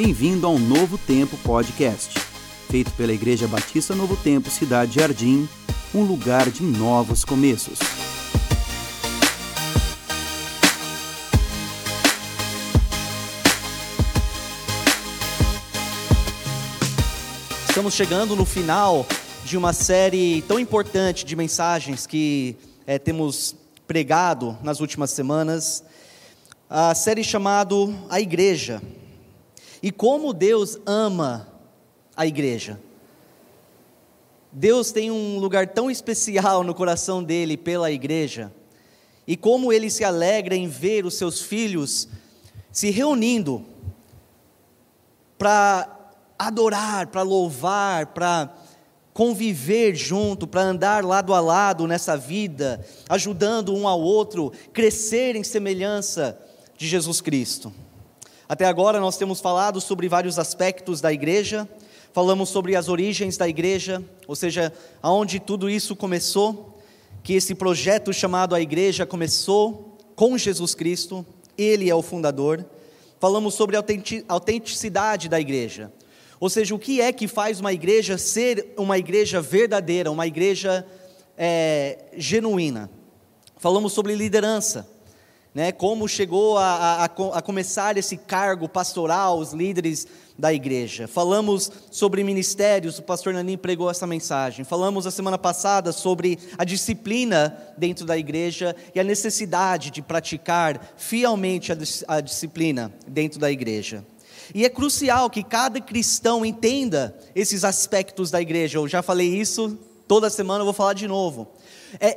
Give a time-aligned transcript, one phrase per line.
[0.00, 2.14] Bem-vindo ao Novo Tempo Podcast,
[2.70, 5.48] feito pela Igreja Batista Novo Tempo Cidade Jardim,
[5.92, 7.80] um lugar de novos começos.
[17.68, 19.04] Estamos chegando no final
[19.44, 22.54] de uma série tão importante de mensagens que
[22.86, 25.82] é, temos pregado nas últimas semanas,
[26.70, 28.80] a série chamado A Igreja.
[29.82, 31.48] E como Deus ama
[32.16, 32.80] a igreja.
[34.50, 38.52] Deus tem um lugar tão especial no coração dele pela igreja.
[39.26, 42.08] E como ele se alegra em ver os seus filhos
[42.72, 43.64] se reunindo
[45.36, 48.52] para adorar, para louvar, para
[49.12, 55.42] conviver junto, para andar lado a lado nessa vida, ajudando um ao outro, crescer em
[55.42, 56.38] semelhança
[56.76, 57.72] de Jesus Cristo.
[58.48, 61.68] Até agora nós temos falado sobre vários aspectos da igreja,
[62.14, 66.80] falamos sobre as origens da igreja, ou seja, aonde tudo isso começou,
[67.22, 71.26] que esse projeto chamado a igreja começou com Jesus Cristo,
[71.58, 72.64] ele é o fundador.
[73.20, 73.84] Falamos sobre a
[74.28, 75.92] autenticidade da igreja,
[76.40, 80.86] ou seja, o que é que faz uma igreja ser uma igreja verdadeira, uma igreja
[81.36, 82.88] é, genuína.
[83.58, 84.88] Falamos sobre liderança,
[85.54, 90.06] né, como chegou a, a, a, começar esse cargo pastoral, os líderes
[90.38, 91.08] da igreja.
[91.08, 94.64] Falamos sobre ministérios, o pastor Nanim pregou essa mensagem.
[94.64, 100.94] Falamos a semana passada sobre a disciplina dentro da igreja e a necessidade de praticar
[100.96, 101.72] fielmente
[102.06, 104.04] a, disciplina dentro da igreja.
[104.54, 108.78] E é crucial que cada cristão entenda esses aspectos da igreja.
[108.78, 109.76] Eu já falei isso,
[110.06, 111.48] toda semana eu vou falar de novo.
[112.00, 112.16] É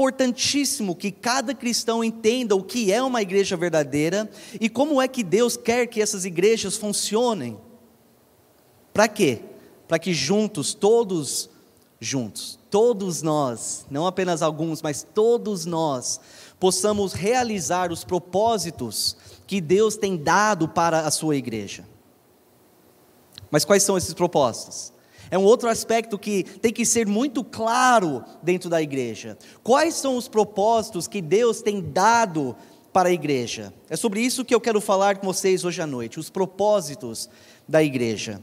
[0.00, 5.22] importantíssimo que cada cristão entenda o que é uma igreja verdadeira e como é que
[5.22, 7.58] Deus quer que essas igrejas funcionem.
[8.94, 9.42] Para quê?
[9.86, 11.50] Para que juntos, todos
[12.00, 16.18] juntos, todos nós, não apenas alguns, mas todos nós,
[16.58, 19.14] possamos realizar os propósitos
[19.46, 21.86] que Deus tem dado para a sua igreja.
[23.50, 24.94] Mas quais são esses propósitos?
[25.30, 29.38] É um outro aspecto que tem que ser muito claro dentro da igreja.
[29.62, 32.56] Quais são os propósitos que Deus tem dado
[32.92, 33.72] para a igreja?
[33.88, 37.28] É sobre isso que eu quero falar com vocês hoje à noite, os propósitos
[37.68, 38.42] da igreja.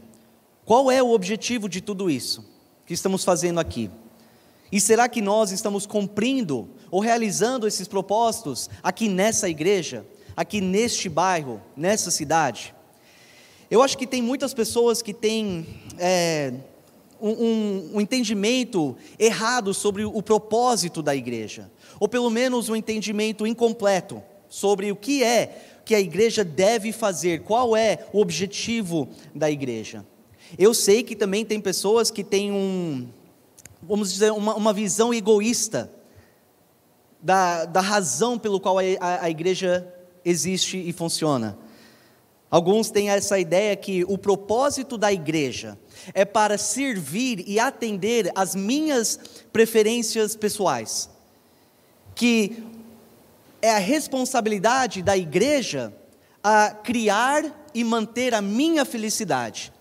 [0.64, 2.44] Qual é o objetivo de tudo isso
[2.86, 3.90] que estamos fazendo aqui?
[4.70, 10.04] E será que nós estamos cumprindo ou realizando esses propósitos aqui nessa igreja?
[10.38, 12.72] aqui neste bairro, nessa cidade.
[13.68, 15.66] Eu acho que tem muitas pessoas que têm
[15.98, 16.54] é,
[17.20, 24.22] um, um, entendimento errado sobre o propósito da igreja, ou pelo menos um entendimento incompleto
[24.48, 30.04] sobre o que é que a igreja deve fazer, qual é o objetivo da igreja.
[30.58, 33.08] Eu sei que também tem pessoas que têm um,
[33.82, 35.90] vamos dizer, uma, uma visão egoísta
[37.20, 39.86] da, da razão pelo qual a, a, a igreja
[40.24, 41.58] existe e funciona.
[42.50, 45.78] Alguns têm essa ideia que o propósito da igreja
[46.14, 49.18] é para servir e atender às minhas
[49.52, 51.10] preferências pessoais.
[52.14, 52.62] Que
[53.60, 55.92] é a responsabilidade da igreja
[56.42, 59.72] a criar e manter a minha felicidade.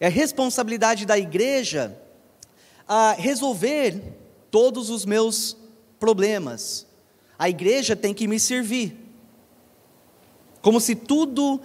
[0.00, 2.00] É a responsabilidade da igreja
[2.86, 4.00] a resolver
[4.50, 5.56] todos os meus
[5.98, 6.86] problemas.
[7.38, 8.96] A igreja tem que me servir.
[10.60, 11.60] Como se tudo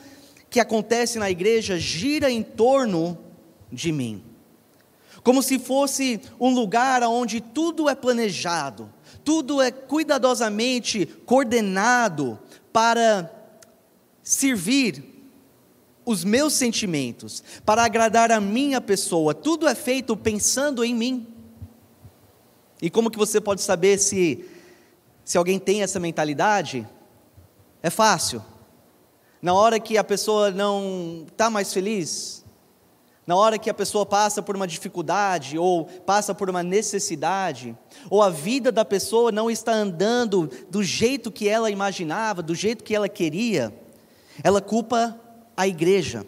[0.50, 3.17] que acontece na igreja gira em torno
[3.72, 4.24] de mim.
[5.24, 8.91] Como se fosse um lugar onde tudo é planejado,
[9.24, 12.40] tudo é cuidadosamente coordenado
[12.72, 13.30] para
[14.24, 15.03] servir
[16.06, 19.34] os meus sentimentos, para agradar a minha pessoa.
[19.34, 21.28] Tudo é feito pensando em mim.
[22.81, 24.46] E como que você pode saber se
[25.30, 26.88] se alguém tem essa mentalidade?
[27.83, 28.44] É fácil.
[29.39, 32.38] Na hora que a pessoa não está mais feliz,
[33.30, 37.78] na hora que a pessoa passa por uma dificuldade ou passa por uma necessidade,
[38.10, 42.84] ou a vida da pessoa não está andando do jeito que ela imaginava, do jeito
[42.84, 43.72] que ela queria,
[44.44, 45.16] ela culpa
[45.56, 46.26] a igreja.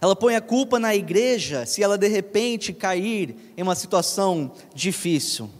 [0.00, 5.50] Ela põe a culpa na igreja se ela de repente cair em uma situação difícil.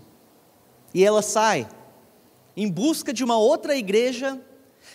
[0.94, 1.66] E ela sai
[2.56, 4.40] em busca de uma outra igreja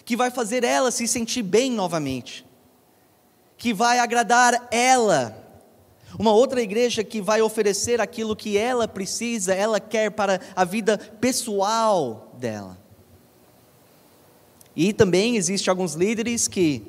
[0.05, 2.45] que vai fazer ela se sentir bem novamente,
[3.59, 5.37] que vai agradar ela.
[6.17, 10.97] Uma outra igreja que vai oferecer aquilo que ela precisa, ela quer para a vida
[10.97, 12.77] pessoal dela.
[14.75, 16.83] E também existe alguns líderes que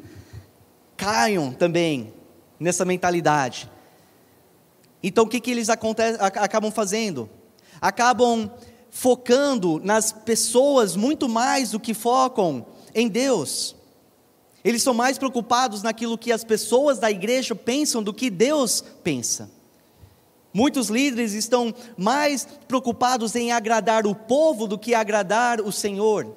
[0.97, 2.15] caiam também
[2.59, 3.69] nessa mentalidade.
[5.03, 7.29] Então o que, que eles acabam fazendo?
[7.81, 8.49] Acabam
[8.91, 12.65] focando nas pessoas muito mais do que focam
[12.95, 13.75] em Deus.
[14.65, 19.51] Eles são mais preocupados naquilo que as pessoas da igreja pensam do que Deus pensa.
[20.53, 26.37] Muitos líderes estão mais preocupados em agradar o povo do que agradar o Senhor.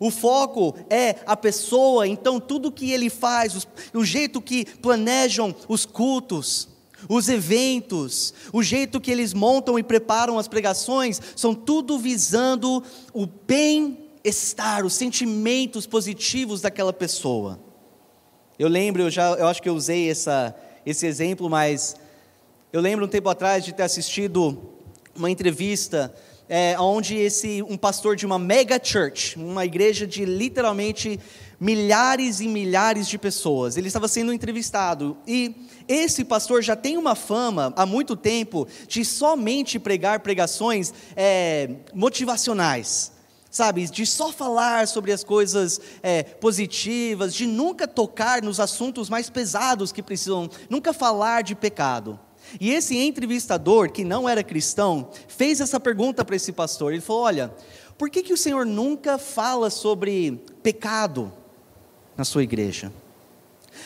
[0.00, 5.86] O foco é a pessoa, então tudo que ele faz, o jeito que planejam os
[5.86, 6.68] cultos,
[7.08, 13.26] os eventos, o jeito que eles montam e preparam as pregações, são tudo visando o
[14.24, 17.60] bem-estar, os sentimentos positivos daquela pessoa.
[18.58, 20.56] Eu lembro, eu já, eu acho que eu usei essa,
[20.86, 21.94] esse exemplo, mas
[22.72, 24.58] eu lembro um tempo atrás de ter assistido
[25.14, 26.14] uma entrevista
[26.48, 31.20] é, onde esse um pastor de uma mega church, uma igreja de literalmente
[31.60, 35.54] milhares e milhares de pessoas, ele estava sendo entrevistado e
[35.86, 43.13] esse pastor já tem uma fama há muito tempo de somente pregar pregações é, motivacionais,
[43.54, 49.30] sabe, de só falar sobre as coisas é, positivas, de nunca tocar nos assuntos mais
[49.30, 52.18] pesados que precisam, nunca falar de pecado.
[52.60, 56.92] E esse entrevistador, que não era cristão, fez essa pergunta para esse pastor.
[56.92, 57.54] Ele falou: Olha,
[57.96, 61.32] por que, que o Senhor nunca fala sobre pecado
[62.16, 62.92] na sua igreja?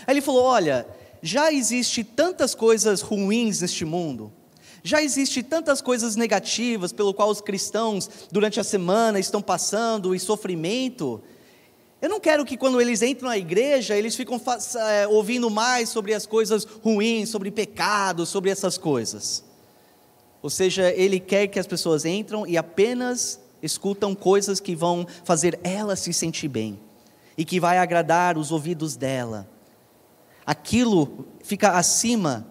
[0.07, 0.87] Aí ele falou: Olha,
[1.21, 4.33] já existe tantas coisas ruins neste mundo,
[4.83, 10.21] já existe tantas coisas negativas pelo qual os cristãos durante a semana estão passando e
[10.21, 11.21] sofrimento.
[12.01, 14.41] Eu não quero que quando eles entram na igreja, eles ficam
[14.91, 19.45] é, ouvindo mais sobre as coisas ruins, sobre pecado, sobre essas coisas.
[20.41, 25.59] Ou seja, ele quer que as pessoas entram e apenas escutam coisas que vão fazer
[25.65, 26.79] ela se sentir bem
[27.37, 29.49] e que vai agradar os ouvidos dela
[30.49, 32.47] aquilo fica acima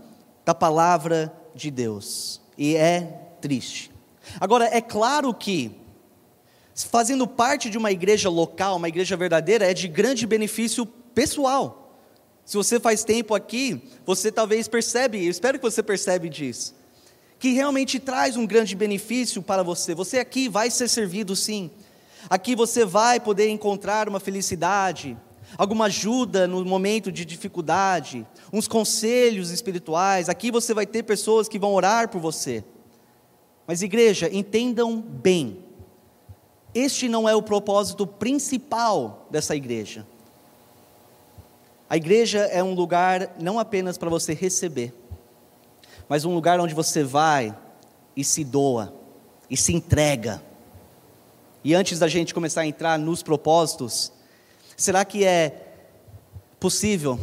[0.45, 2.39] da palavra de Deus.
[2.57, 3.01] E é
[3.42, 3.92] triste.
[4.39, 5.71] Agora, é claro que,
[6.75, 11.92] fazendo parte de uma igreja local, uma igreja verdadeira, é de grande benefício pessoal.
[12.45, 16.74] Se você faz tempo aqui, você talvez percebe, eu espero que você percebe disso,
[17.39, 19.94] que realmente traz um grande benefício para você.
[19.94, 21.69] Você aqui vai ser servido sim.
[22.30, 25.18] Aqui você vai poder encontrar uma felicidade,
[25.55, 30.29] alguma ajuda no momento de dificuldade, uns conselhos espirituais.
[30.29, 32.63] Aqui você vai ter pessoas que vão orar por você.
[33.67, 35.63] Mas, igreja, entendam bem:
[36.73, 40.05] este não é o propósito principal dessa igreja.
[41.89, 44.93] A igreja é um lugar não apenas para você receber,
[46.09, 47.57] mas um lugar onde você vai
[48.15, 48.93] e se doa,
[49.50, 50.43] e se entrega.
[51.63, 54.11] E antes da gente começar a entrar nos propósitos,
[54.77, 55.74] Será que é
[56.59, 57.19] possível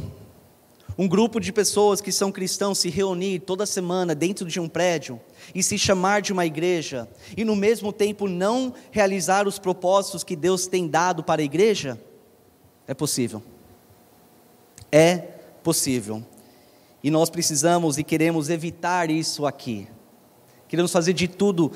[0.99, 5.21] um grupo de pessoas que são cristãos se reunir toda semana dentro de um prédio
[5.55, 10.35] e se chamar de uma igreja e no mesmo tempo não realizar os propósitos que
[10.35, 11.97] Deus tem dado para a igreja?
[12.89, 13.41] É possível.
[14.91, 15.19] É
[15.63, 16.25] possível.
[17.05, 19.87] E nós precisamos e queremos evitar isso aqui.
[20.67, 21.71] Queremos fazer de tudo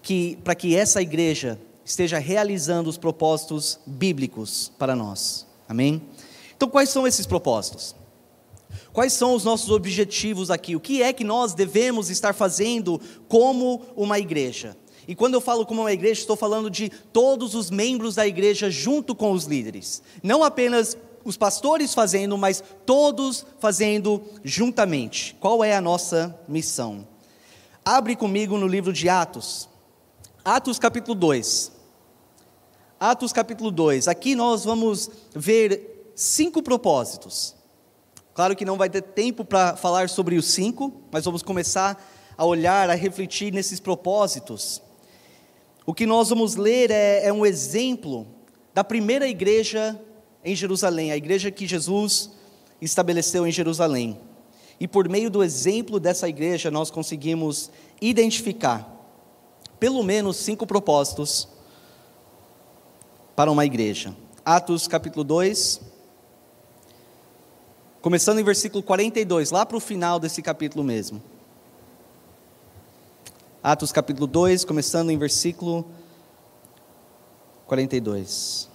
[0.00, 5.46] que para que essa igreja esteja realizando os propósitos bíblicos para nós.
[5.68, 6.02] Amém?
[6.56, 7.94] Então, quais são esses propósitos?
[8.92, 10.76] Quais são os nossos objetivos aqui?
[10.76, 14.76] O que é que nós devemos estar fazendo como uma igreja?
[15.06, 18.70] E quando eu falo como uma igreja, estou falando de todos os membros da igreja
[18.70, 20.02] junto com os líderes.
[20.22, 25.36] Não apenas os pastores fazendo, mas todos fazendo juntamente.
[25.40, 27.06] Qual é a nossa missão?
[27.84, 29.68] Abre comigo no livro de Atos.
[30.44, 31.73] Atos capítulo 2.
[33.06, 34.08] Atos capítulo 2.
[34.08, 37.54] Aqui nós vamos ver cinco propósitos.
[38.32, 42.02] Claro que não vai ter tempo para falar sobre os cinco, mas vamos começar
[42.34, 44.80] a olhar, a refletir nesses propósitos.
[45.84, 48.26] O que nós vamos ler é, é um exemplo
[48.72, 50.00] da primeira igreja
[50.42, 52.30] em Jerusalém, a igreja que Jesus
[52.80, 54.18] estabeleceu em Jerusalém.
[54.80, 57.70] E por meio do exemplo dessa igreja, nós conseguimos
[58.00, 58.90] identificar
[59.78, 61.52] pelo menos cinco propósitos
[63.36, 64.14] para uma igreja.
[64.44, 65.80] Atos capítulo 2,
[68.00, 71.20] começando em versículo 42, lá para o final desse capítulo mesmo.
[73.62, 75.84] Atos capítulo 2, começando em versículo
[77.66, 78.68] 42.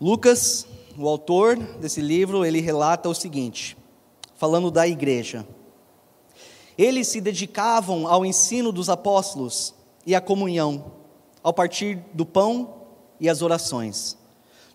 [0.00, 0.66] Lucas,
[0.96, 3.76] o autor desse livro, ele relata o seguinte,
[4.36, 5.46] falando da igreja.
[6.76, 9.74] Eles se dedicavam ao ensino dos apóstolos
[10.06, 10.97] e à comunhão
[11.42, 12.74] ao partir do pão
[13.20, 14.16] e as orações.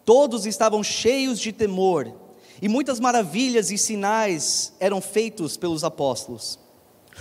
[0.05, 2.13] Todos estavam cheios de temor,
[2.61, 6.59] e muitas maravilhas e sinais eram feitos pelos apóstolos.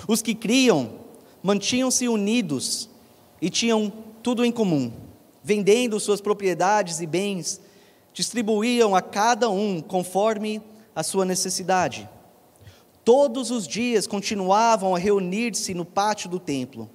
[0.07, 1.01] Os que criam
[1.43, 2.89] mantinham-se unidos
[3.41, 4.93] e tinham tudo em comum,
[5.43, 7.61] vendendo suas propriedades e bens,
[8.13, 10.63] distribuíam a cada um conforme
[10.95, 12.09] a sua necessidade.
[13.05, 16.89] Todos os dias continuavam a reunir-se no pátio do templo,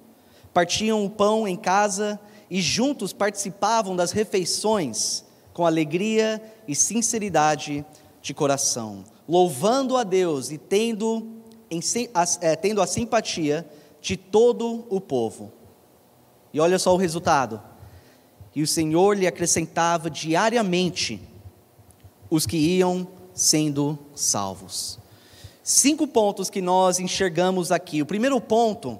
[0.54, 2.18] partiam o pão em casa
[2.50, 7.84] e juntos participavam das refeições com alegria e sinceridade
[8.22, 11.26] de coração, louvando a Deus e tendo,
[11.70, 11.80] em,
[12.40, 13.68] é, tendo a simpatia
[14.00, 15.52] de todo o povo.
[16.52, 17.60] E olha só o resultado.
[18.54, 21.20] E o Senhor lhe acrescentava diariamente
[22.30, 24.98] os que iam sendo salvos.
[25.62, 28.00] Cinco pontos que nós enxergamos aqui.
[28.00, 28.98] O primeiro ponto,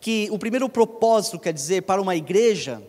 [0.00, 2.82] que o primeiro propósito, quer dizer, para uma igreja,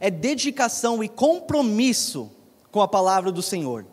[0.00, 2.30] é dedicação e compromisso
[2.70, 3.86] com a palavra do Senhor.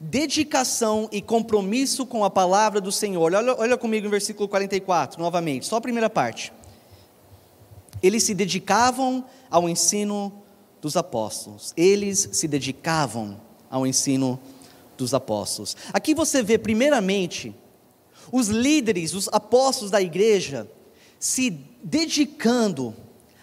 [0.00, 3.32] Dedicação e compromisso com a palavra do Senhor.
[3.32, 6.52] Olha, olha comigo em versículo 44, novamente, só a primeira parte.
[8.02, 10.32] Eles se dedicavam ao ensino
[10.80, 11.72] dos apóstolos.
[11.76, 14.38] Eles se dedicavam ao ensino
[14.96, 15.76] dos apóstolos.
[15.92, 17.54] Aqui você vê, primeiramente,
[18.32, 20.70] os líderes, os apóstolos da igreja,
[21.18, 21.50] se
[21.82, 22.94] dedicando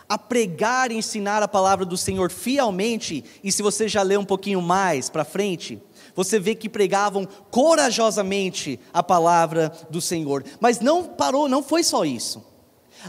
[0.09, 4.25] a pregar e ensinar a palavra do Senhor fielmente, e se você já lê um
[4.25, 5.81] pouquinho mais para frente,
[6.15, 10.43] você vê que pregavam corajosamente a palavra do Senhor.
[10.59, 12.43] Mas não parou, não foi só isso.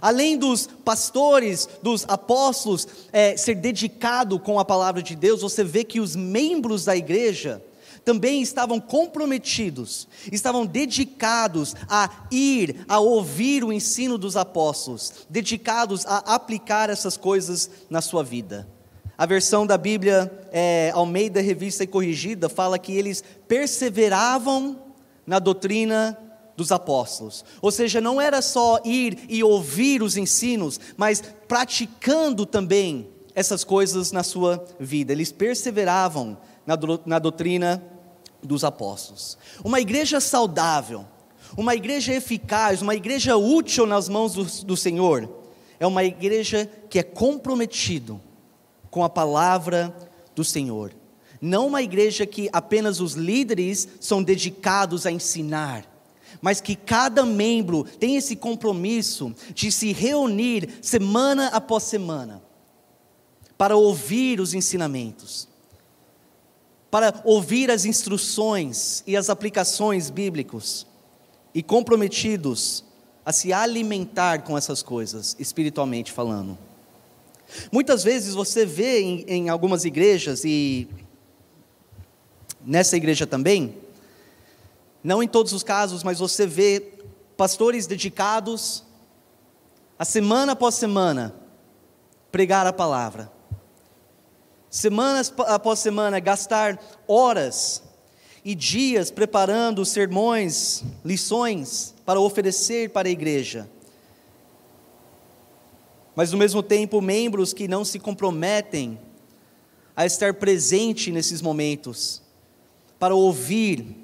[0.00, 5.84] Além dos pastores, dos apóstolos é, ser dedicado com a palavra de Deus, você vê
[5.84, 7.62] que os membros da igreja
[8.08, 16.34] também estavam comprometidos, estavam dedicados a ir, a ouvir o ensino dos apóstolos, dedicados a
[16.34, 18.66] aplicar essas coisas na sua vida.
[19.18, 24.78] A versão da Bíblia é, Almeida Revista e Corrigida fala que eles perseveravam
[25.26, 26.16] na doutrina
[26.56, 27.44] dos apóstolos.
[27.60, 34.12] Ou seja, não era só ir e ouvir os ensinos, mas praticando também essas coisas
[34.12, 35.12] na sua vida.
[35.12, 36.74] Eles perseveravam na,
[37.04, 37.82] na doutrina
[38.42, 39.37] dos apóstolos.
[39.64, 41.04] Uma igreja saudável,
[41.57, 45.28] uma igreja eficaz, uma igreja útil nas mãos do, do Senhor,
[45.80, 48.21] é uma igreja que é comprometido
[48.90, 49.95] com a palavra
[50.35, 50.92] do Senhor.
[51.40, 55.85] Não uma igreja que apenas os líderes são dedicados a ensinar,
[56.40, 62.42] mas que cada membro tem esse compromisso de se reunir semana após semana
[63.57, 65.47] para ouvir os ensinamentos
[66.90, 70.87] para ouvir as instruções e as aplicações bíblicos
[71.54, 72.85] e comprometidos
[73.25, 76.57] a se alimentar com essas coisas, espiritualmente falando.
[77.71, 80.88] Muitas vezes você vê em, em algumas igrejas e
[82.64, 83.76] nessa igreja também,
[85.02, 86.92] não em todos os casos, mas você vê
[87.37, 88.85] pastores dedicados
[89.99, 91.35] a semana após semana
[92.30, 93.38] pregar a palavra
[94.70, 97.82] semanas após semana, gastar horas
[98.44, 103.68] e dias preparando sermões, lições para oferecer para a igreja.
[106.14, 108.98] Mas, ao mesmo tempo, membros que não se comprometem
[109.94, 112.22] a estar presente nesses momentos,
[112.98, 113.96] para ouvir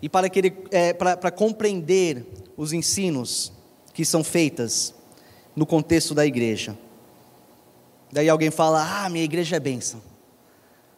[0.00, 2.24] e para, querer, é, para, para compreender
[2.56, 3.52] os ensinos
[3.92, 4.94] que são feitas
[5.54, 6.76] no contexto da igreja.
[8.12, 10.00] Daí alguém fala: Ah, minha igreja é bênção.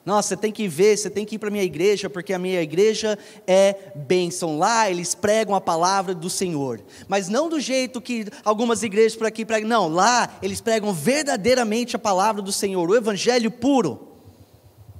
[0.09, 2.39] Nossa, você tem que ver, você tem que ir para a minha igreja, porque a
[2.39, 4.57] minha igreja é bênção.
[4.57, 6.81] Lá eles pregam a palavra do Senhor.
[7.07, 9.69] Mas não do jeito que algumas igrejas por aqui pregam.
[9.69, 14.09] Não, lá eles pregam verdadeiramente a palavra do Senhor, o evangelho puro.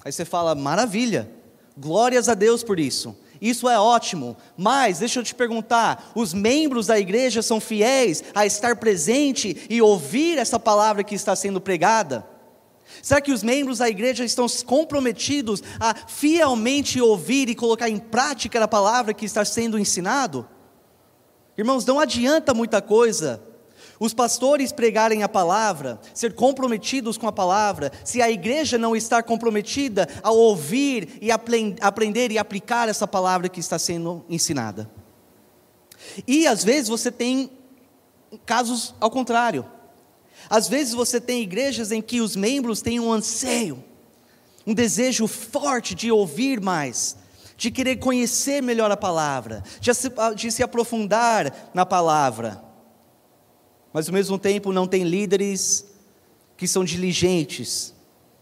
[0.05, 1.31] Aí você fala: maravilha,
[1.75, 3.17] glórias a Deus por isso.
[3.41, 8.45] Isso é ótimo, mas deixa eu te perguntar: os membros da igreja são fiéis a
[8.45, 12.27] estar presente e ouvir essa palavra que está sendo pregada?
[13.03, 18.63] Será que os membros da igreja estão comprometidos a fielmente ouvir e colocar em prática
[18.63, 20.49] a palavra que está sendo ensinado?
[21.57, 23.43] Irmãos, não adianta muita coisa
[24.01, 29.23] os pastores pregarem a palavra, ser comprometidos com a palavra, se a igreja não está
[29.23, 34.89] comprometida a ouvir e aprender e aplicar essa palavra que está sendo ensinada.
[36.27, 37.51] E às vezes você tem
[38.47, 39.67] casos ao contrário.
[40.49, 43.83] Às vezes você tem igrejas em que os membros têm um anseio,
[44.65, 47.17] um desejo forte de ouvir mais,
[47.57, 49.65] de querer conhecer melhor a palavra,
[50.37, 52.68] de se aprofundar na palavra
[53.99, 55.85] mas ao mesmo tempo não tem líderes
[56.57, 57.93] que são diligentes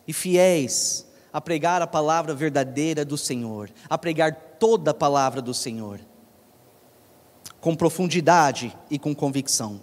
[0.06, 5.54] e fiéis a pregar a palavra verdadeira do Senhor, a pregar toda a palavra do
[5.54, 5.98] Senhor,
[7.58, 9.80] com profundidade e com convicção.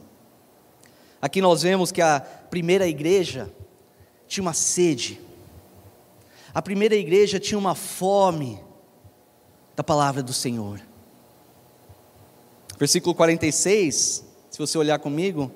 [1.19, 3.51] Aqui nós vemos que a primeira igreja
[4.27, 5.19] tinha uma sede,
[6.53, 8.63] a primeira igreja tinha uma fome
[9.75, 10.79] da palavra do Senhor.
[12.77, 15.51] Versículo 46, se você olhar comigo,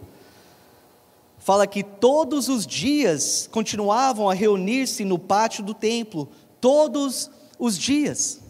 [1.37, 6.27] fala que todos os dias continuavam a reunir-se no pátio do templo,
[6.59, 8.41] todos os dias.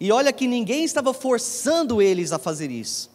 [0.00, 3.10] E olha que ninguém estava forçando eles a fazer isso.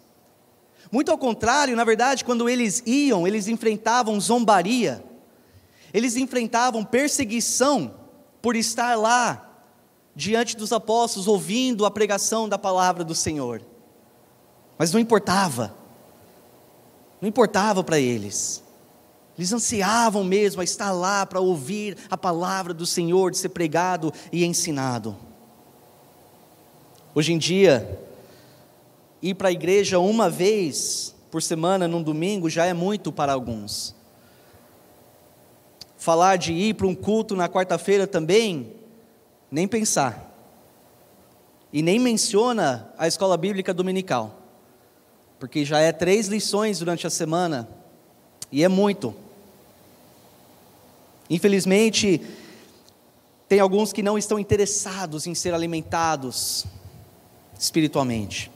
[0.92, 5.04] Muito ao contrário, na verdade, quando eles iam, eles enfrentavam zombaria,
[5.92, 7.96] eles enfrentavam perseguição
[8.44, 9.66] por estar lá,
[10.16, 13.63] diante dos apóstolos, ouvindo a pregação da palavra do Senhor.
[14.78, 15.80] Mas não importava,
[17.22, 18.63] não importava para eles.
[19.38, 24.12] Eles ansiavam mesmo a estar lá para ouvir a palavra do Senhor, de ser pregado
[24.32, 25.16] e ensinado.
[27.13, 28.00] Hoje em dia,
[29.22, 33.96] ir para a igreja uma vez por semana, num domingo, já é muito para alguns.
[35.98, 38.74] Falar de ir para um culto na quarta-feira também,
[39.50, 40.30] nem pensar.
[41.72, 44.40] E nem menciona a escola bíblica dominical
[45.41, 47.67] porque já é três lições durante a semana,
[48.51, 49.12] e é muito.
[51.27, 52.21] Infelizmente,
[53.50, 56.67] tem alguns que não estão interessados em ser alimentados
[57.57, 58.51] espiritualmente.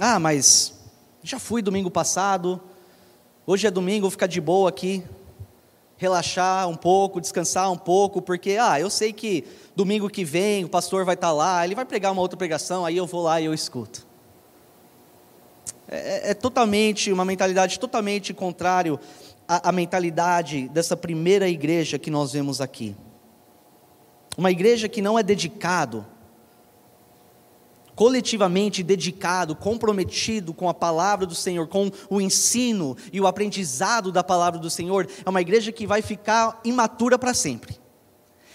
[0.00, 0.72] Ah, mas
[1.20, 2.60] já fui domingo passado,
[3.44, 5.02] hoje é domingo, vou ficar de boa aqui,
[5.96, 9.44] relaxar um pouco, descansar um pouco, porque, ah, eu sei que
[9.74, 12.96] domingo que vem o pastor vai estar lá, ele vai pregar uma outra pregação, aí
[12.96, 14.11] eu vou lá e eu escuto
[15.92, 18.98] é, é totalmente, uma mentalidade totalmente contrário
[19.46, 22.96] à, à mentalidade dessa primeira igreja que nós vemos aqui.
[24.38, 26.06] Uma igreja que não é dedicado,
[27.94, 34.24] coletivamente dedicado, comprometido com a palavra do Senhor, com o ensino e o aprendizado da
[34.24, 37.78] palavra do Senhor, é uma igreja que vai ficar imatura para sempre.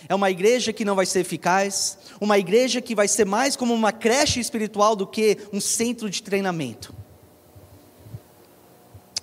[0.09, 3.75] É uma igreja que não vai ser eficaz, uma igreja que vai ser mais como
[3.75, 6.96] uma creche espiritual do que um centro de treinamento.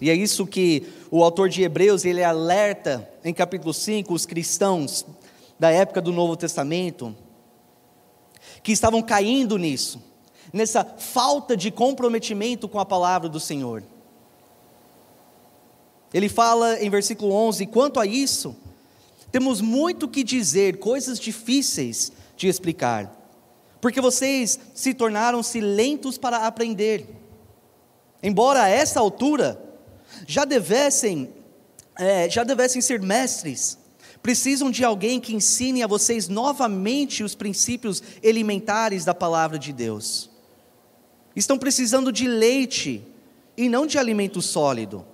[0.00, 5.06] E é isso que o autor de Hebreus, ele alerta em capítulo 5 os cristãos
[5.58, 7.14] da época do Novo Testamento
[8.62, 10.02] que estavam caindo nisso,
[10.52, 13.82] nessa falta de comprometimento com a palavra do Senhor.
[16.12, 18.56] Ele fala em versículo 11: quanto a isso,
[19.30, 23.12] temos muito que dizer, coisas difíceis de explicar,
[23.80, 27.06] porque vocês se tornaram-se lentos para aprender.
[28.22, 29.63] Embora a essa altura
[30.26, 31.32] já devessem,
[31.98, 33.78] é, já devessem ser mestres,
[34.22, 40.30] precisam de alguém que ensine a vocês novamente os princípios elementares da palavra de Deus.
[41.36, 43.06] Estão precisando de leite
[43.56, 45.04] e não de alimento sólido.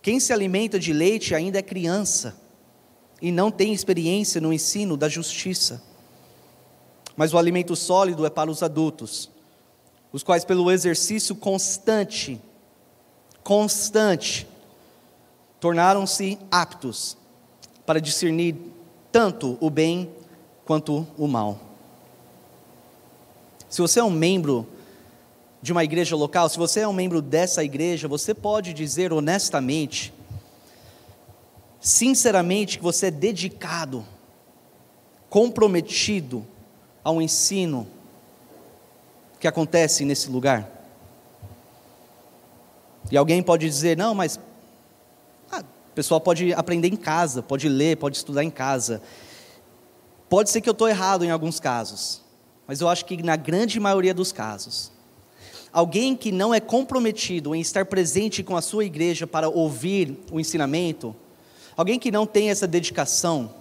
[0.00, 2.40] Quem se alimenta de leite ainda é criança
[3.20, 5.82] e não tem experiência no ensino da justiça.
[7.16, 9.30] Mas o alimento sólido é para os adultos,
[10.12, 12.40] os quais, pelo exercício constante
[13.50, 14.46] constante,
[15.58, 17.16] tornaram-se aptos
[17.84, 18.54] para discernir
[19.10, 20.08] tanto o bem
[20.64, 21.58] quanto o mal.
[23.68, 24.68] Se você é um membro
[25.60, 30.14] de uma igreja local, se você é um membro dessa igreja, você pode dizer honestamente,
[31.80, 34.06] sinceramente, que você é dedicado,
[35.28, 36.46] comprometido
[37.02, 37.84] ao ensino
[39.40, 40.79] que acontece nesse lugar?
[43.10, 44.40] E alguém pode dizer: não, mas
[45.50, 49.00] ah, o pessoal pode aprender em casa, pode ler, pode estudar em casa.
[50.28, 52.22] Pode ser que eu estou errado em alguns casos,
[52.66, 54.92] mas eu acho que na grande maioria dos casos,
[55.72, 60.38] alguém que não é comprometido em estar presente com a sua igreja para ouvir o
[60.38, 61.16] ensinamento,
[61.76, 63.52] alguém que não tem essa dedicação,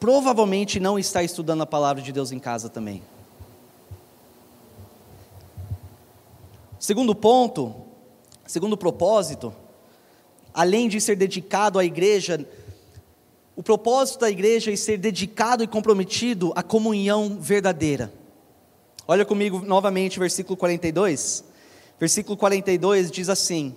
[0.00, 3.02] provavelmente não está estudando a palavra de Deus em casa também.
[6.80, 7.74] Segundo ponto,
[8.46, 9.54] segundo propósito,
[10.54, 12.48] além de ser dedicado à igreja,
[13.54, 18.10] o propósito da igreja é ser dedicado e comprometido à comunhão verdadeira.
[19.06, 21.44] Olha comigo novamente versículo 42.
[21.98, 23.76] Versículo 42 diz assim: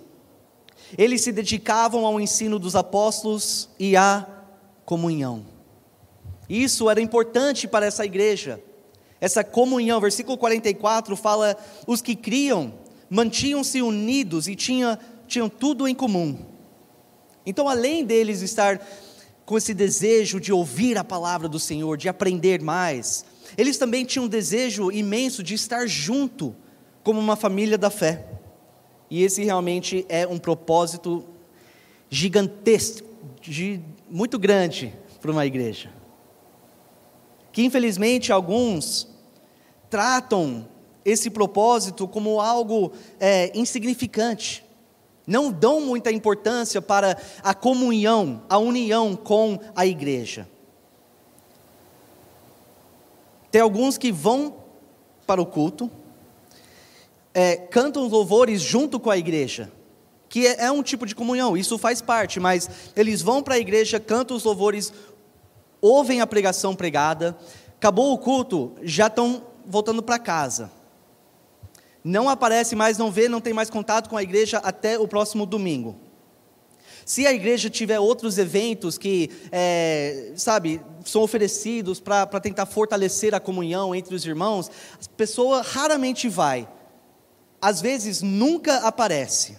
[0.96, 4.26] Eles se dedicavam ao ensino dos apóstolos e à
[4.86, 5.44] comunhão.
[6.48, 8.62] Isso era importante para essa igreja.
[9.20, 11.54] Essa comunhão, versículo 44 fala:
[11.86, 16.38] os que criam mantinham-se unidos e tinha, tinham tudo em comum.
[17.46, 18.80] Então, além deles estar
[19.44, 23.24] com esse desejo de ouvir a palavra do Senhor, de aprender mais.
[23.56, 26.54] Eles também tinham um desejo imenso de estar junto,
[27.02, 28.26] como uma família da fé.
[29.10, 31.24] E esse realmente é um propósito
[32.08, 33.06] gigantesco,
[34.08, 35.92] muito grande para uma igreja.
[37.52, 39.06] Que infelizmente alguns
[39.90, 40.66] tratam
[41.04, 44.64] esse propósito como algo é, insignificante,
[45.26, 50.48] não dão muita importância para a comunhão, a união com a igreja.
[53.50, 54.56] Tem alguns que vão
[55.26, 55.90] para o culto,
[57.32, 59.70] é, cantam louvores junto com a igreja,
[60.28, 63.58] que é, é um tipo de comunhão, isso faz parte, mas eles vão para a
[63.58, 64.92] igreja, cantam os louvores,
[65.80, 67.36] ouvem a pregação pregada,
[67.76, 70.70] acabou o culto, já estão voltando para casa.
[72.04, 75.46] Não aparece mais, não vê, não tem mais contato com a igreja até o próximo
[75.46, 75.96] domingo.
[77.06, 83.40] Se a igreja tiver outros eventos que, é, sabe, são oferecidos para tentar fortalecer a
[83.40, 86.68] comunhão entre os irmãos, a pessoa raramente vai.
[87.60, 89.56] Às vezes nunca aparece.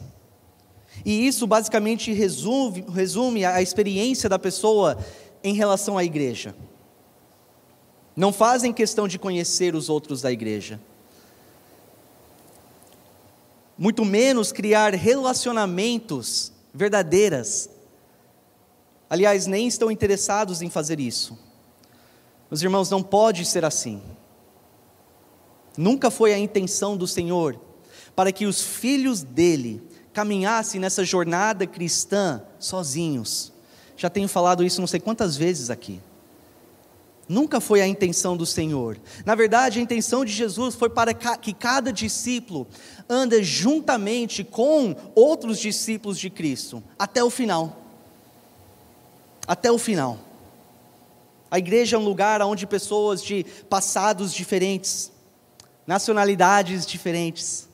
[1.04, 4.98] E isso basicamente resume, resume a experiência da pessoa
[5.44, 6.56] em relação à igreja.
[8.16, 10.80] Não fazem questão de conhecer os outros da igreja.
[13.78, 17.70] Muito menos criar relacionamentos verdadeiras.
[19.10, 21.38] Aliás, nem estão interessados em fazer isso.
[22.50, 24.02] Meus irmãos, não pode ser assim.
[25.78, 27.60] Nunca foi a intenção do Senhor
[28.16, 29.84] para que os filhos dele
[30.14, 33.52] caminhassem nessa jornada cristã sozinhos.
[33.98, 36.02] Já tenho falado isso não sei quantas vezes aqui.
[37.28, 39.00] Nunca foi a intenção do Senhor.
[39.26, 42.68] Na verdade, a intenção de Jesus foi para que cada discípulo
[43.10, 47.82] ande juntamente com outros discípulos de Cristo, até o final.
[49.48, 50.20] Até o final.
[51.50, 55.12] A igreja é um lugar onde pessoas de passados diferentes,
[55.88, 57.68] nacionalidades diferentes,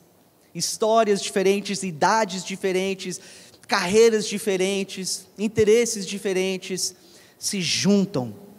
[0.56, 3.20] histórias diferentes, idades diferentes,
[3.68, 6.96] carreiras diferentes, interesses diferentes,
[7.38, 8.51] se juntam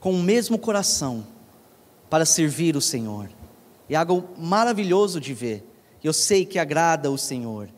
[0.00, 1.26] com o mesmo coração
[2.08, 3.28] para servir o Senhor.
[3.88, 5.64] É algo maravilhoso de ver.
[6.02, 7.68] Eu sei que agrada o Senhor.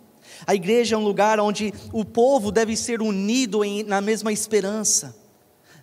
[0.47, 5.17] A igreja é um lugar onde o povo deve ser unido em, na mesma esperança,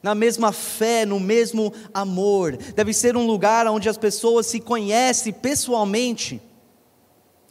[0.02, 2.58] na mesma fé, no mesmo amor.
[2.58, 6.42] Deve ser um lugar onde as pessoas se conhecem pessoalmente,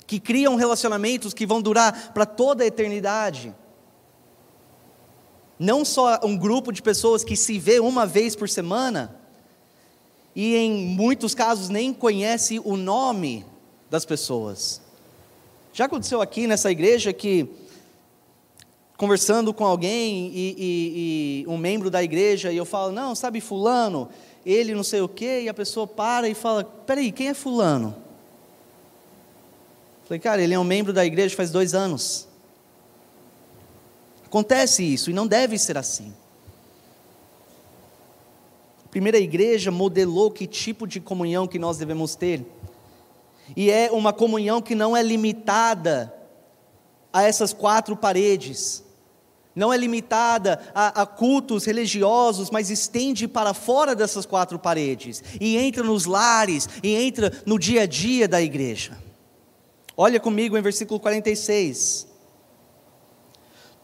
[0.06, 3.54] que criam relacionamentos que vão durar para toda a eternidade.
[5.58, 9.16] Não só um grupo de pessoas que se vê uma vez por semana,
[10.34, 13.44] e em muitos casos nem conhece o nome
[13.90, 14.82] das pessoas.
[15.72, 17.48] Já aconteceu aqui nessa igreja que,
[18.98, 23.40] conversando com alguém e, e, e um membro da igreja, e eu falo, não, sabe
[23.40, 24.10] fulano,
[24.44, 27.96] ele não sei o quê, e a pessoa para e fala, peraí, quem é fulano?
[30.04, 32.28] Falei, cara, ele é um membro da igreja faz dois anos.
[34.36, 36.12] Acontece isso e não deve ser assim.
[38.84, 42.44] A primeira igreja modelou que tipo de comunhão que nós devemos ter.
[43.56, 46.12] E é uma comunhão que não é limitada
[47.10, 48.84] a essas quatro paredes.
[49.54, 55.24] Não é limitada a, a cultos religiosos, mas estende para fora dessas quatro paredes.
[55.40, 58.98] E entra nos lares, e entra no dia a dia da igreja.
[59.96, 62.15] Olha comigo em versículo 46.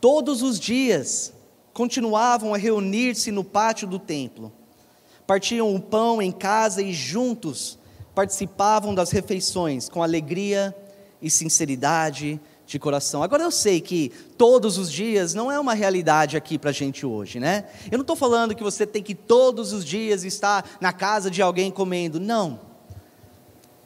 [0.02, 1.32] Todos os dias
[1.72, 4.52] continuavam a reunir-se no pátio do templo.
[5.28, 7.78] Partiam o pão em casa e juntos
[8.12, 10.76] participavam das refeições com alegria
[11.22, 13.22] e sinceridade de coração.
[13.22, 17.06] Agora eu sei que todos os dias não é uma realidade aqui para a gente
[17.06, 17.66] hoje, né?
[17.88, 21.40] Eu não estou falando que você tem que todos os dias estar na casa de
[21.40, 22.58] alguém comendo, não.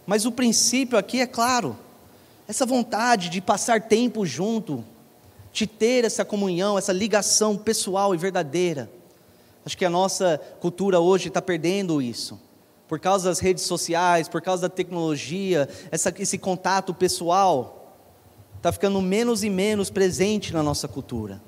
[0.06, 1.76] Mas o princípio aqui é claro,
[2.48, 4.82] essa vontade de passar tempo junto,
[5.56, 8.90] de ter essa comunhão, essa ligação pessoal e verdadeira.
[9.64, 12.38] Acho que a nossa cultura hoje está perdendo isso.
[12.86, 17.96] Por causa das redes sociais, por causa da tecnologia, essa, esse contato pessoal
[18.58, 21.40] está ficando menos e menos presente na nossa cultura.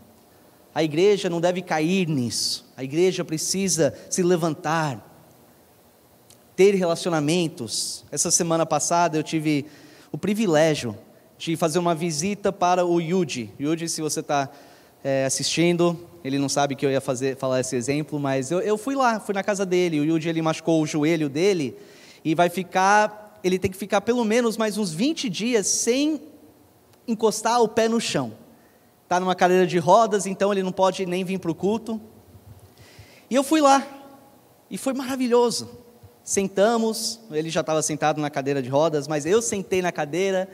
[0.74, 2.66] A igreja não deve cair nisso.
[2.78, 5.04] A igreja precisa se levantar,
[6.56, 8.06] ter relacionamentos.
[8.10, 9.66] Essa semana passada eu tive
[10.10, 10.96] o privilégio
[11.38, 13.50] de fazer uma visita para o Yuji.
[13.58, 14.50] Yuji, se você está
[15.04, 18.76] é, assistindo, ele não sabe que eu ia fazer, falar esse exemplo, mas eu, eu
[18.76, 20.00] fui lá, fui na casa dele.
[20.00, 21.76] O Yuji ele machucou o joelho dele
[22.24, 26.20] e vai ficar, ele tem que ficar pelo menos mais uns 20 dias sem
[27.06, 28.32] encostar o pé no chão.
[29.04, 32.00] Está numa cadeira de rodas, então ele não pode nem vir para o culto.
[33.30, 33.86] E eu fui lá,
[34.68, 35.70] e foi maravilhoso.
[36.24, 40.48] Sentamos, ele já estava sentado na cadeira de rodas, mas eu sentei na cadeira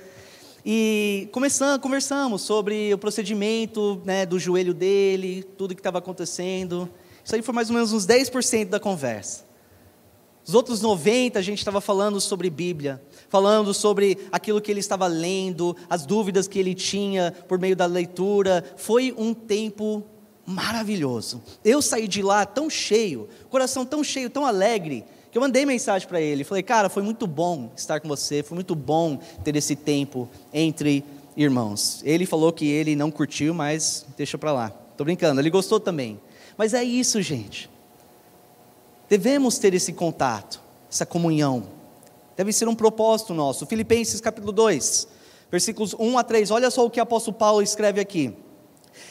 [0.64, 6.88] e começamos, conversamos sobre o procedimento né, do joelho dele, tudo que estava acontecendo.
[7.22, 9.44] Isso aí foi mais ou menos uns 10% da conversa.
[10.46, 15.06] Os outros 90% a gente estava falando sobre Bíblia, falando sobre aquilo que ele estava
[15.06, 18.64] lendo, as dúvidas que ele tinha por meio da leitura.
[18.76, 20.02] Foi um tempo
[20.46, 21.42] maravilhoso.
[21.62, 26.06] Eu saí de lá tão cheio, coração tão cheio, tão alegre, que eu mandei mensagem
[26.06, 29.74] para ele, falei, cara, foi muito bom estar com você, foi muito bom ter esse
[29.74, 31.04] tempo entre
[31.36, 32.00] irmãos.
[32.04, 34.70] Ele falou que ele não curtiu, mas deixa para lá.
[34.96, 36.20] Tô brincando, ele gostou também.
[36.56, 37.68] Mas é isso, gente.
[39.08, 41.64] Devemos ter esse contato, essa comunhão.
[42.36, 43.66] Deve ser um propósito nosso.
[43.66, 45.08] Filipenses capítulo 2,
[45.50, 46.52] versículos 1 a 3.
[46.52, 48.32] Olha só o que o apóstolo Paulo escreve aqui.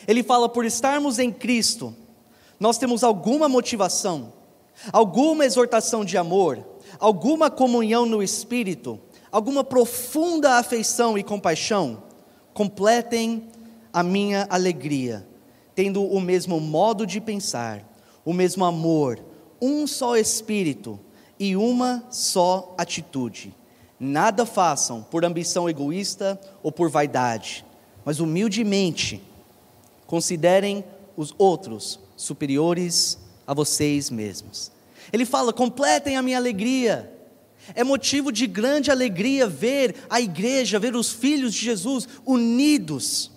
[0.07, 1.93] Ele fala: Por estarmos em Cristo,
[2.61, 4.31] nós temos alguma motivação
[4.91, 6.63] alguma exortação de amor,
[6.99, 8.99] alguma comunhão no espírito,
[9.31, 12.03] alguma profunda afeição e compaixão,
[12.53, 13.47] completem
[13.91, 15.27] a minha alegria,
[15.75, 17.83] tendo o mesmo modo de pensar,
[18.25, 19.19] o mesmo amor,
[19.61, 20.99] um só espírito
[21.39, 23.53] e uma só atitude.
[23.99, 27.65] Nada façam por ambição egoísta ou por vaidade,
[28.03, 29.21] mas humildemente
[30.05, 30.83] considerem
[31.15, 34.71] os outros superiores a vocês mesmos.
[35.11, 37.09] Ele fala: completem a minha alegria.
[37.75, 43.31] É motivo de grande alegria ver a igreja, ver os filhos de Jesus unidos,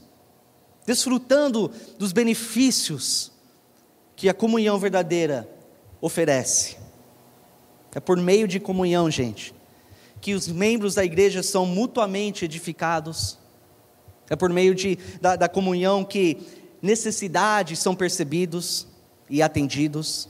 [0.85, 3.31] desfrutando dos benefícios
[4.17, 5.49] que a comunhão verdadeira
[6.01, 6.77] oferece.
[7.95, 9.55] É por meio de comunhão, gente,
[10.21, 13.39] que os membros da igreja são mutuamente edificados.
[14.29, 16.39] É por meio de, da, da comunhão que
[16.83, 18.89] necessidades são percebidos
[19.29, 20.29] e atendidos.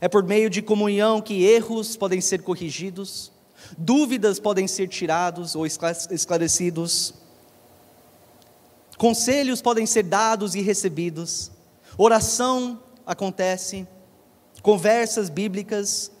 [0.00, 3.32] É por meio de comunhão que erros podem ser corrigidos,
[3.76, 7.14] dúvidas podem ser tirados ou esclarecidos,
[8.96, 11.50] conselhos podem ser dados e recebidos,
[11.96, 13.86] oração acontece,
[14.62, 16.12] conversas bíblicas,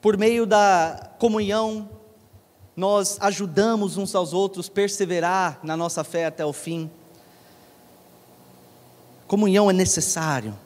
[0.00, 1.88] por meio da comunhão,
[2.74, 6.90] nós ajudamos uns aos outros perseverar na nossa fé até o fim.
[9.26, 10.58] Comunhão é necessário.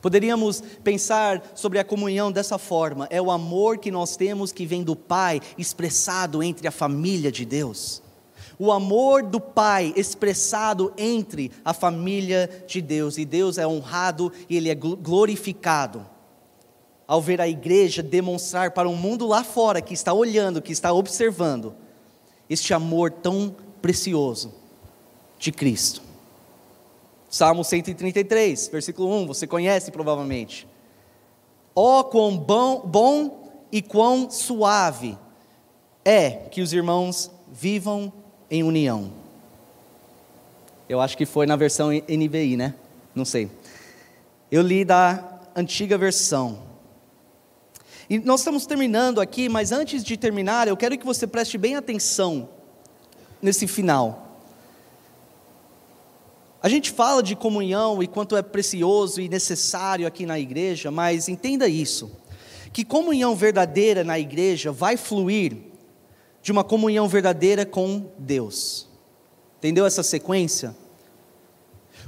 [0.00, 4.82] Poderíamos pensar sobre a comunhão dessa forma: é o amor que nós temos que vem
[4.82, 8.02] do Pai, expressado entre a família de Deus.
[8.58, 14.56] O amor do Pai expressado entre a família de Deus, e Deus é honrado e
[14.56, 16.06] Ele é glorificado.
[17.06, 20.72] Ao ver a igreja demonstrar para o um mundo lá fora que está olhando, que
[20.72, 21.74] está observando,
[22.48, 24.52] este amor tão precioso
[25.38, 26.09] de Cristo.
[27.30, 30.66] Salmo 133, versículo 1, você conhece provavelmente.
[31.74, 35.16] Ó oh, quão bom, bom e quão suave
[36.04, 38.12] é que os irmãos vivam
[38.50, 39.12] em união.
[40.88, 42.74] Eu acho que foi na versão NVI, né?
[43.14, 43.48] Não sei.
[44.50, 46.58] Eu li da antiga versão.
[48.08, 51.76] E nós estamos terminando aqui, mas antes de terminar, eu quero que você preste bem
[51.76, 52.48] atenção
[53.40, 54.29] nesse final.
[56.62, 61.28] A gente fala de comunhão e quanto é precioso e necessário aqui na igreja, mas
[61.28, 62.10] entenda isso:
[62.72, 65.56] que comunhão verdadeira na igreja vai fluir
[66.42, 68.88] de uma comunhão verdadeira com Deus.
[69.58, 70.76] Entendeu essa sequência?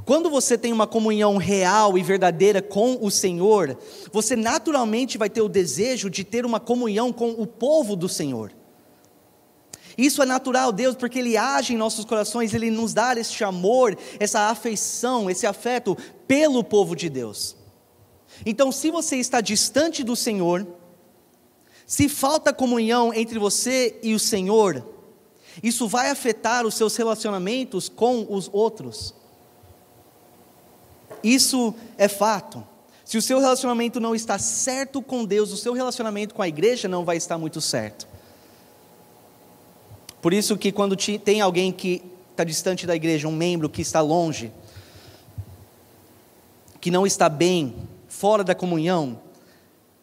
[0.05, 3.79] Quando você tem uma comunhão real e verdadeira com o Senhor,
[4.13, 8.53] você naturalmente vai ter o desejo de ter uma comunhão com o povo do Senhor.
[9.97, 13.97] Isso é natural, Deus, porque Ele age em nossos corações, Ele nos dá este amor,
[14.19, 17.57] essa afeição, esse afeto pelo povo de Deus.
[18.45, 20.67] Então, se você está distante do Senhor,
[21.87, 24.85] se falta comunhão entre você e o Senhor,
[25.63, 29.15] isso vai afetar os seus relacionamentos com os outros.
[31.23, 32.67] Isso é fato.
[33.05, 36.89] Se o seu relacionamento não está certo com Deus, o seu relacionamento com a igreja
[36.89, 38.09] não vai estar muito certo.
[40.23, 44.01] Por isso que quando tem alguém que está distante da igreja, um membro que está
[44.01, 44.53] longe,
[46.81, 47.75] que não está bem,
[48.07, 49.21] fora da comunhão,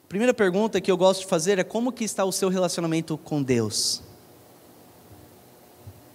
[0.03, 3.17] a primeira pergunta que eu gosto de fazer é como que está o seu relacionamento
[3.17, 4.01] com Deus?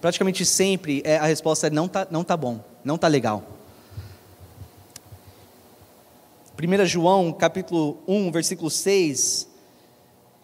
[0.03, 3.43] Praticamente sempre é, a resposta é não está não tá bom, não está legal.
[6.63, 9.49] 1 João capítulo 1, versículo 6,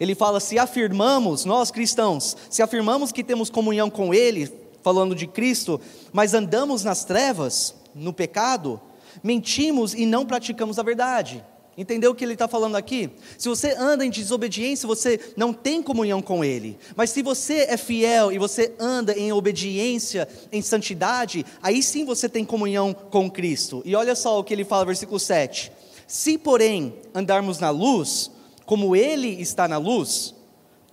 [0.01, 5.27] ele fala: se afirmamos, nós cristãos, se afirmamos que temos comunhão com Ele, falando de
[5.27, 5.79] Cristo,
[6.11, 8.81] mas andamos nas trevas, no pecado,
[9.21, 11.45] mentimos e não praticamos a verdade.
[11.77, 13.11] Entendeu o que ele está falando aqui?
[13.37, 16.77] Se você anda em desobediência, você não tem comunhão com Ele.
[16.95, 22.27] Mas se você é fiel e você anda em obediência, em santidade, aí sim você
[22.27, 23.81] tem comunhão com Cristo.
[23.85, 25.71] E olha só o que ele fala, versículo 7.
[26.05, 28.31] Se, porém, andarmos na luz,
[28.71, 30.33] como Ele está na luz,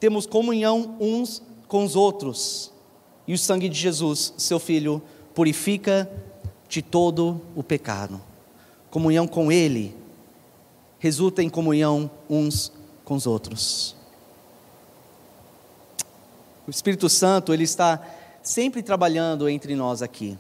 [0.01, 2.73] temos comunhão uns com os outros.
[3.25, 5.01] E o sangue de Jesus, seu Filho,
[5.33, 6.11] purifica
[6.69, 8.21] de todo o pecado.
[8.91, 9.95] Comunhão com Ele
[10.99, 12.73] resulta em comunhão uns
[13.05, 13.95] com os outros.
[16.67, 18.05] O Espírito Santo, ele está
[18.43, 20.37] sempre trabalhando entre nós aqui,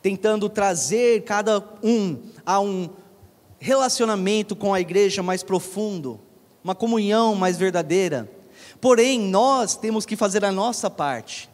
[0.00, 2.88] tentando trazer cada um a um
[3.58, 6.18] relacionamento com a igreja mais profundo,
[6.68, 8.30] uma comunhão mais verdadeira.
[8.78, 11.48] Porém, nós temos que fazer a nossa parte.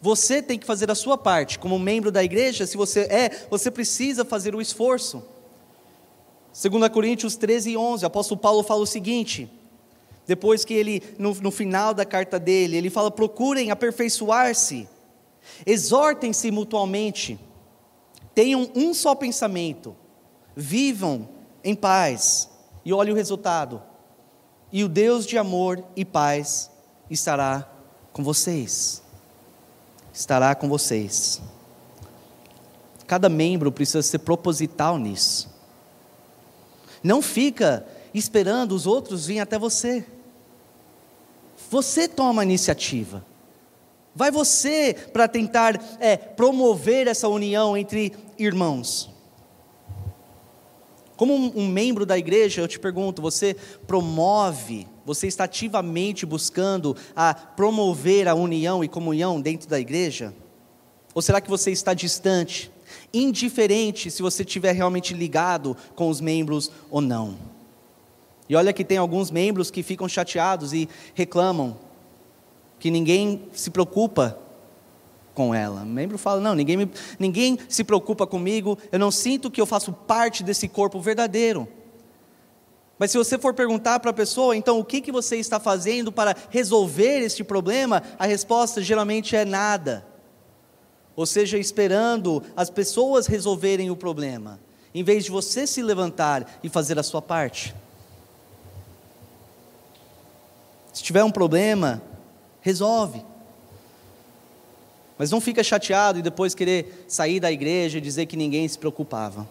[0.00, 1.58] Você tem que fazer a sua parte.
[1.58, 5.24] Como membro da igreja, se você é, você precisa fazer o esforço.
[6.52, 9.50] 2 Coríntios 13, 11, o apóstolo Paulo fala o seguinte,
[10.26, 14.88] depois que ele, no, no final da carta dele, ele fala: procurem aperfeiçoar-se,
[15.66, 17.38] exortem-se mutuamente,
[18.34, 19.96] tenham um só pensamento,
[20.54, 21.28] vivam
[21.64, 22.50] em paz,
[22.84, 23.82] e olhe o resultado,
[24.72, 26.70] e o Deus de amor e paz
[27.10, 27.68] estará
[28.12, 29.02] com vocês.
[30.12, 31.42] Estará com vocês.
[33.06, 35.50] Cada membro precisa ser proposital nisso.
[37.02, 40.06] Não fica esperando os outros virem até você.
[41.70, 43.24] Você toma a iniciativa.
[44.14, 49.11] Vai você para tentar é, promover essa união entre irmãos.
[51.22, 53.54] Como um, membro da igreja, eu te pergunto: você
[53.86, 60.34] promove, você está ativamente buscando a promover a união e comunhão dentro da igreja?
[61.14, 62.72] Ou será que você está distante?
[63.14, 67.36] indiferente se você estiver realmente ligado com os membros ou não.
[68.48, 71.78] E olha que tem alguns membros que ficam chateados e reclamam
[72.80, 74.36] que ninguém se preocupa
[75.34, 75.82] com ela.
[75.82, 79.66] O membro fala: Não, ninguém, me, ninguém se preocupa comigo, eu não sinto que eu
[79.66, 81.68] faço parte desse corpo verdadeiro.
[82.98, 86.12] Mas se você for perguntar para a pessoa, então o que, que você está fazendo
[86.12, 90.12] para resolver este problema, a resposta geralmente é nada
[91.14, 94.58] ou seja, esperando as pessoas resolverem o problema,
[94.94, 97.74] em vez de você se levantar e fazer a sua parte.
[100.92, 102.02] Se tiver um problema,
[102.60, 103.24] resolve.
[105.18, 108.78] Mas não fica chateado e depois querer sair da igreja e dizer que ninguém se
[108.78, 109.48] preocupava.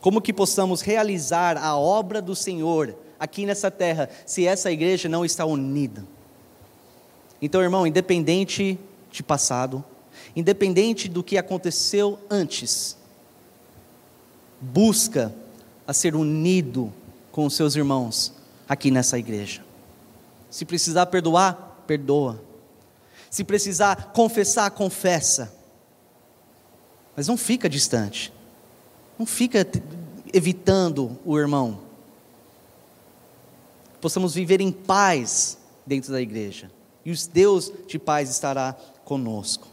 [0.00, 5.24] Como que possamos realizar a obra do Senhor aqui nessa terra se essa igreja não
[5.24, 6.04] está unida?
[7.40, 8.78] Então, irmão, independente
[9.10, 9.84] de passado,
[10.34, 12.96] independente do que aconteceu antes,
[14.60, 15.32] busca
[15.86, 16.92] a ser unido
[17.30, 18.32] com os seus irmãos
[18.68, 19.64] aqui nessa igreja.
[20.50, 22.47] Se precisar perdoar, perdoa.
[23.30, 25.52] Se precisar confessar, confessa.
[27.16, 28.32] Mas não fica distante.
[29.18, 29.66] Não fica
[30.32, 31.80] evitando o irmão.
[34.00, 36.70] Possamos viver em paz dentro da igreja.
[37.04, 39.66] E o Deus de paz estará conosco.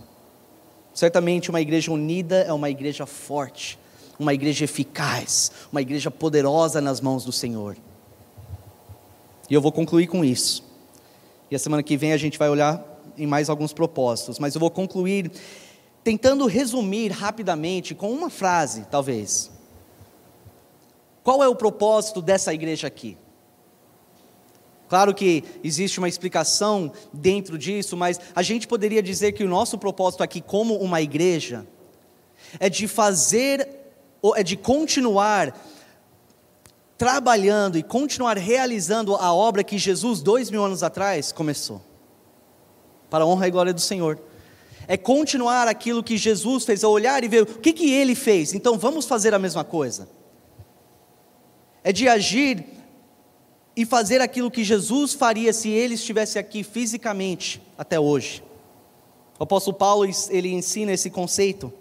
[0.94, 3.78] Certamente uma igreja unida é uma igreja forte,
[4.18, 7.76] uma igreja eficaz, uma igreja poderosa nas mãos do Senhor.
[9.50, 10.64] E eu vou concluir com isso.
[11.52, 14.60] E a semana que vem a gente vai olhar em mais alguns propósitos, mas eu
[14.60, 15.32] vou concluir
[16.04, 19.50] tentando resumir rapidamente com uma frase, talvez.
[21.24, 23.18] Qual é o propósito dessa igreja aqui?
[24.88, 29.80] Claro que existe uma explicação dentro disso, mas a gente poderia dizer que o nosso
[29.80, 31.66] propósito aqui, como uma igreja,
[32.60, 33.68] é de fazer,
[34.36, 35.60] é de continuar
[36.98, 41.82] trabalhando e continuar realizando a obra que Jesus, dois mil anos atrás, começou,
[43.16, 44.20] para a honra e glória do Senhor.
[44.90, 48.54] É continuar aquilo que Jesus fez, é olhar e ver o que, que ele fez,
[48.54, 50.06] então vamos fazer a mesma coisa.
[51.82, 52.66] É de agir
[53.74, 58.44] e fazer aquilo que Jesus faria se ele estivesse aqui fisicamente até hoje.
[59.40, 61.72] O apóstolo Paulo ele ensina esse conceito.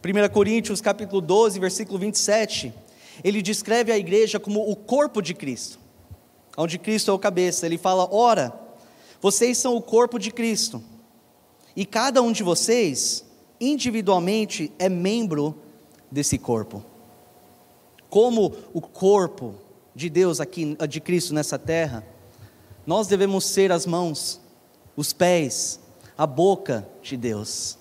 [0.00, 2.72] 1 Coríntios capítulo 12, versículo 27,
[3.24, 5.76] ele descreve a igreja como o corpo de Cristo,
[6.56, 7.66] onde Cristo é o cabeça.
[7.66, 8.62] Ele fala: "Ora,
[9.24, 10.84] vocês são o corpo de Cristo,
[11.74, 13.24] e cada um de vocês
[13.58, 15.56] individualmente é membro
[16.10, 16.84] desse corpo."
[18.10, 19.54] Como o corpo
[19.94, 22.04] de Deus aqui, de Cristo nessa terra,
[22.86, 24.42] nós devemos ser as mãos,
[24.94, 25.80] os pés,
[26.18, 27.78] a boca de Deus,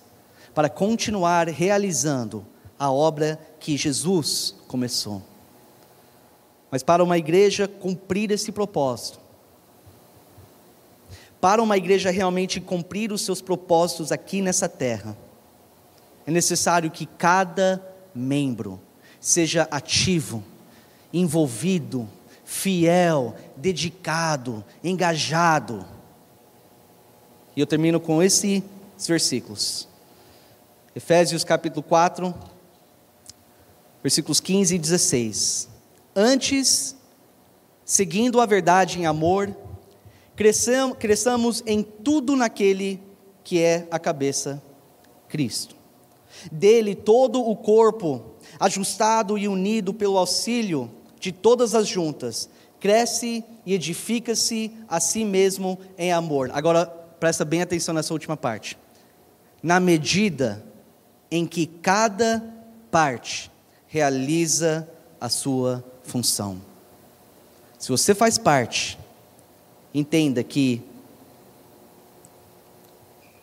[0.56, 2.46] para continuar realizando
[2.80, 5.22] a obra que Jesus começou.
[6.72, 9.22] Mas para uma igreja cumprir esse propósito,
[11.44, 15.18] para uma igreja realmente cumprir os seus propósitos aqui nessa terra,
[16.26, 17.86] é necessário que cada
[18.16, 18.80] membro
[19.20, 20.41] seja ativo,
[21.12, 22.08] envolvido,
[22.46, 25.86] fiel, dedicado, engajado.
[27.58, 28.64] E eu termino com esses
[29.06, 29.86] versículos.
[30.96, 32.34] Efésios capítulo 4,
[34.02, 35.68] versículos 15 e 16.
[36.16, 36.96] Antes,
[37.84, 39.54] seguindo a verdade em amor,
[40.36, 43.00] cresçamos, em tudo naquele
[43.44, 44.62] que é a cabeça,
[45.28, 45.76] Cristo.
[46.52, 48.24] Dele todo o corpo,
[48.60, 55.80] ajustado e unido pelo auxílio de todas as juntas, cresce e edifica-se a si mesmo
[55.98, 56.50] em amor.
[56.54, 58.78] Agora, presta bem atenção nessa última parte.
[59.62, 60.64] Na medida
[61.32, 62.44] em que cada
[62.92, 63.50] parte
[63.88, 64.88] realiza
[65.22, 66.62] a sua função.
[67.80, 69.00] Se você faz parte,
[69.94, 70.82] entenda que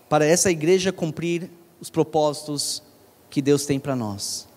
[0.09, 1.49] para essa igreja cumprir
[1.81, 2.83] os propósitos
[3.29, 4.49] que Deus tem para nós,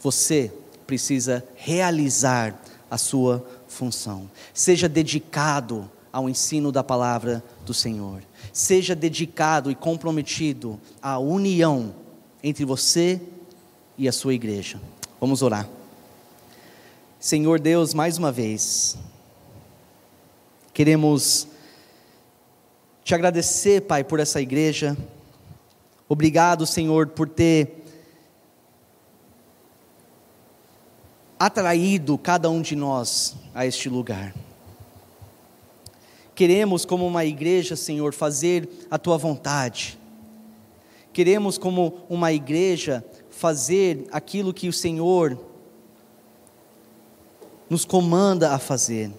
[0.00, 0.52] você
[0.86, 2.58] precisa realizar
[2.90, 4.30] a sua função.
[4.54, 8.22] Seja dedicado ao ensino da palavra do Senhor.
[8.52, 11.94] Seja dedicado e comprometido à união
[12.42, 13.20] entre você
[13.96, 14.80] e a sua igreja.
[15.20, 15.68] Vamos orar.
[17.20, 18.96] Senhor Deus, mais uma vez,
[20.78, 21.48] queremos
[23.02, 24.96] te agradecer, Pai, por essa igreja.
[26.08, 27.82] Obrigado, Senhor, por ter
[31.36, 34.32] atraído cada um de nós a este lugar.
[36.32, 39.98] Queremos, como uma igreja, Senhor, fazer a tua vontade.
[41.12, 45.36] Queremos, como uma igreja, fazer aquilo que o Senhor
[47.68, 49.10] nos comanda a fazer.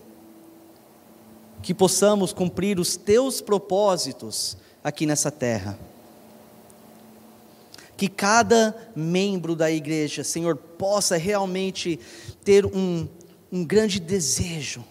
[1.62, 5.78] Que possamos cumprir os teus propósitos aqui nessa terra.
[7.97, 11.99] Que cada membro da igreja, Senhor, possa realmente
[12.43, 13.07] ter um,
[13.51, 14.84] um grande desejo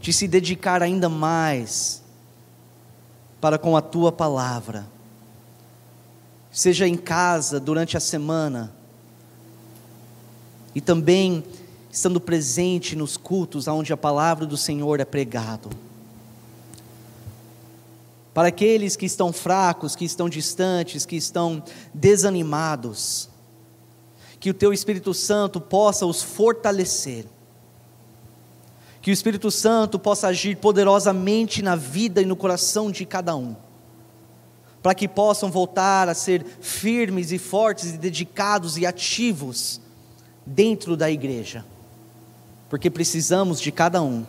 [0.00, 2.02] de se dedicar ainda mais
[3.40, 4.86] para com a tua palavra,
[6.50, 8.72] seja em casa durante a semana,
[10.74, 11.44] e também
[11.92, 15.68] estando presente nos cultos onde a palavra do Senhor é pregado.
[18.32, 21.62] Para aqueles que estão fracos, que estão distantes, que estão
[21.92, 23.28] desanimados,
[24.40, 27.26] que o Teu Espírito Santo possa os fortalecer,
[29.02, 33.54] que o Espírito Santo possa agir poderosamente na vida e no coração de cada um,
[34.82, 39.78] para que possam voltar a ser firmes e fortes e dedicados e ativos
[40.46, 41.66] dentro da igreja,
[42.72, 44.24] porque precisamos de cada um,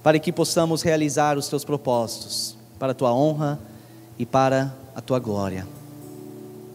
[0.00, 3.58] para que possamos realizar os teus propósitos, para a tua honra
[4.16, 5.66] e para a tua glória.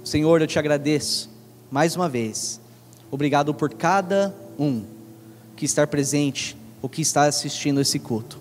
[0.04, 1.30] Senhor, eu te agradeço
[1.72, 2.60] mais uma vez,
[3.10, 4.84] obrigado por cada um
[5.56, 8.40] que está presente ou que está assistindo esse culto.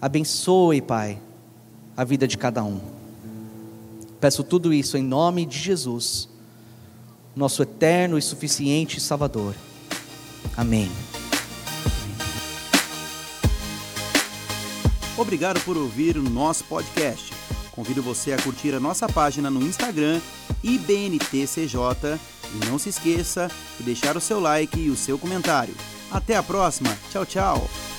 [0.00, 1.18] Abençoe, Pai,
[1.96, 2.80] a vida de cada um.
[4.20, 6.28] Peço tudo isso em nome de Jesus
[7.34, 9.56] nosso eterno e suficiente Salvador.
[10.56, 10.90] Amém.
[15.16, 17.32] Obrigado por ouvir o nosso podcast.
[17.70, 20.20] Convido você a curtir a nossa página no Instagram,
[20.62, 22.18] IBNTCJ,
[22.54, 25.74] e não se esqueça de deixar o seu like e o seu comentário.
[26.10, 26.96] Até a próxima.
[27.10, 27.91] Tchau, tchau.